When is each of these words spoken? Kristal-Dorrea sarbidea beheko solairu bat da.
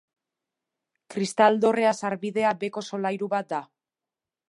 Kristal-Dorrea 1.17 1.93
sarbidea 2.01 2.57
beheko 2.65 2.87
solairu 2.91 3.33
bat 3.39 3.57
da. 3.57 3.65